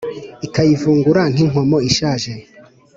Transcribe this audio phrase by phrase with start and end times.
[0.45, 2.31] Ikayivungura nk’inkomo ishaje